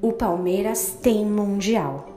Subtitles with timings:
[0.00, 2.08] o Palmeiras tem mundial.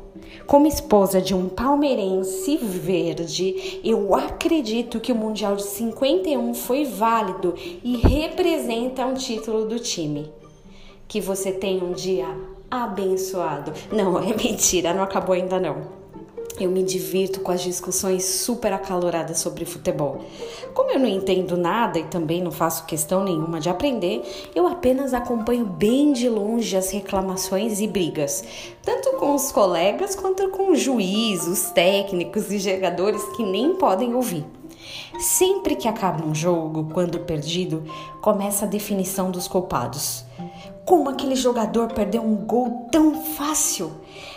[0.46, 7.56] Como esposa de um palmeirense verde, eu acredito que o Mundial de 51 foi válido
[7.84, 10.32] e representa um título do time.
[11.08, 12.28] Que você tenha um dia
[12.70, 13.74] abençoado.
[13.92, 16.01] Não, é mentira, não acabou ainda não
[16.64, 20.22] eu me divirto com as discussões super acaloradas sobre futebol.
[20.74, 24.22] Como eu não entendo nada e também não faço questão nenhuma de aprender,
[24.56, 28.44] eu apenas acompanho bem de longe as reclamações e brigas,
[28.82, 34.46] tanto com os colegas quanto com os juízes, técnicos e jogadores que nem podem ouvir.
[35.20, 37.84] Sempre que acaba um jogo, quando perdido,
[38.22, 40.26] começa a definição dos culpados.
[40.86, 43.92] Como aquele jogador perdeu um gol tão fácil?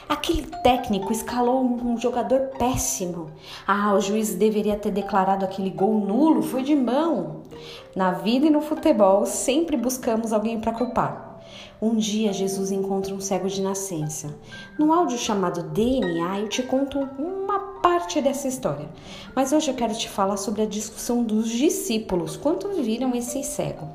[0.08, 3.30] Aquele técnico escalou um jogador péssimo.
[3.66, 7.42] Ah, o juiz deveria ter declarado aquele gol nulo, foi de mão.
[7.96, 11.40] Na vida e no futebol, sempre buscamos alguém para culpar.
[11.80, 14.34] Um dia Jesus encontra um cego de nascença.
[14.78, 17.43] No áudio chamado DNA, eu te conto uma
[17.84, 18.88] parte dessa história.
[19.36, 23.86] Mas hoje eu quero te falar sobre a discussão dos discípulos quando viram esse cego.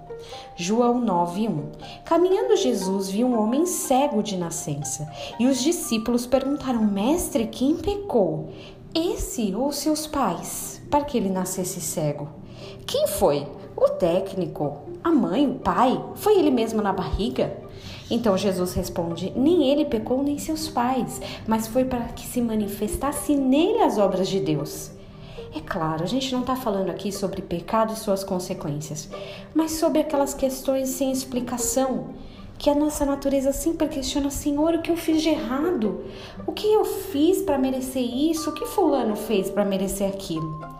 [0.56, 1.72] João 9:1.
[2.06, 8.50] Caminhando Jesus viu um homem cego de nascença, e os discípulos perguntaram: "Mestre, quem pecou?
[8.94, 12.30] Esse ou seus pais, para que ele nascesse cego?"
[12.86, 13.48] Quem foi?
[13.76, 14.82] O técnico?
[15.04, 15.48] A mãe?
[15.48, 16.00] O pai?
[16.14, 17.58] Foi ele mesmo na barriga?
[18.10, 23.36] Então Jesus responde: Nem ele pecou, nem seus pais, mas foi para que se manifestasse
[23.36, 24.92] nele as obras de Deus.
[25.56, 29.10] É claro, a gente não está falando aqui sobre pecado e suas consequências,
[29.54, 32.10] mas sobre aquelas questões sem explicação,
[32.58, 36.04] que a nossa natureza sempre questiona: Senhor, o que eu fiz de errado?
[36.46, 38.50] O que eu fiz para merecer isso?
[38.50, 40.79] O que Fulano fez para merecer aquilo?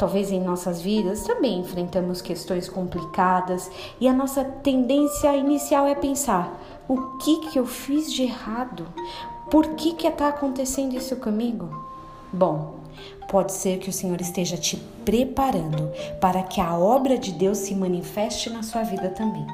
[0.00, 3.70] Talvez em nossas vidas também enfrentamos questões complicadas
[4.00, 8.86] e a nossa tendência inicial é pensar: o que que eu fiz de errado?
[9.50, 11.68] Por que que está acontecendo isso comigo?
[12.32, 12.76] Bom,
[13.28, 17.74] pode ser que o Senhor esteja te preparando para que a obra de Deus se
[17.74, 19.46] manifeste na sua vida também.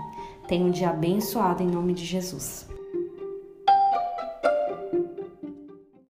[0.46, 2.75] Tenha um dia abençoado em nome de Jesus.